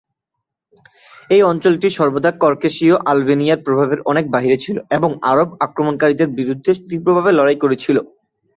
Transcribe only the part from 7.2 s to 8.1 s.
লড়াই করেছিল।